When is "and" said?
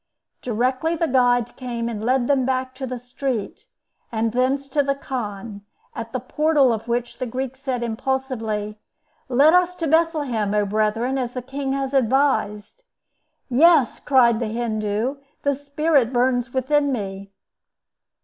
1.87-2.03, 4.11-4.31